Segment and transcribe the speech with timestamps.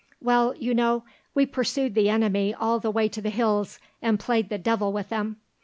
[0.19, 1.03] "Well, you know,
[1.35, 5.09] we pursued the enemy all the way to the hills and played the devil with
[5.09, 5.37] them.